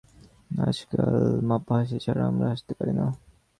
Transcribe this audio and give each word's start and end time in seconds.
আজকাল 0.61 1.15
মাপা 1.49 1.75
হাসি 1.79 1.97
ছাড়া 2.05 2.23
আমরা 2.27 2.45
হাসতে 2.51 2.73
পারি 2.79 2.93
না। 2.99 3.05